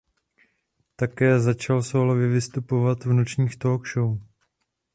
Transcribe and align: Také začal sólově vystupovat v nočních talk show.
Také 0.95 1.39
začal 1.39 1.83
sólově 1.83 2.27
vystupovat 2.27 3.05
v 3.05 3.13
nočních 3.13 3.57
talk 3.57 3.87
show. 3.87 4.17